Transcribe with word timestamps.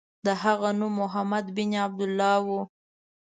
د 0.25 0.27
هغه 0.43 0.69
نوم 0.79 0.93
محمد 1.01 1.45
بن 1.55 1.71
عبدالله 1.85 2.37
و. 2.45 2.47